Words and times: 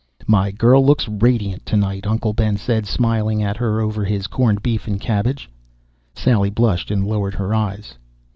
"My 0.25 0.49
girl 0.49 0.83
looks 0.83 1.07
radiant 1.07 1.63
tonight!" 1.63 2.07
Uncle 2.07 2.33
Ben 2.33 2.57
said, 2.57 2.87
smiling 2.87 3.43
at 3.43 3.57
her 3.57 3.79
over 3.81 4.03
his 4.03 4.25
corned 4.25 4.63
beef 4.63 4.87
and 4.87 4.99
cabbage. 4.99 5.47
Sally 6.15 6.49
blushed 6.49 6.89
and 6.89 7.05
lowered 7.05 7.35
her 7.35 7.53
eyes. 7.53 7.99